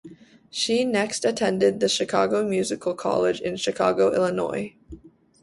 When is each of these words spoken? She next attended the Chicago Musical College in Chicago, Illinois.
She 0.49 0.83
next 0.83 1.25
attended 1.25 1.79
the 1.79 1.87
Chicago 1.87 2.43
Musical 2.43 2.95
College 2.95 3.39
in 3.39 3.55
Chicago, 3.57 4.11
Illinois. 4.11 4.73